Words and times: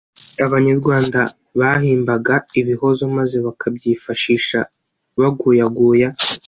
Abanyarwanda 0.45 1.19
bahimbaga 1.59 2.35
ibihozo 2.59 3.03
maze 3.17 3.37
bakabyifashisha 3.45 4.59
baguyaguya 5.19 6.07